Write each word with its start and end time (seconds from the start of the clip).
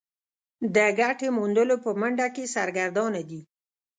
د 0.75 0.77
ګټې 0.99 1.27
موندلو 1.37 1.75
په 1.83 1.89
منډه 1.99 2.27
کې 2.35 2.51
سرګردانه 2.55 3.21
دي. 3.29 3.41